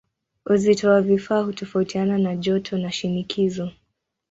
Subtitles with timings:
[0.45, 3.71] Uzito wa vifaa hutofautiana na joto na shinikizo.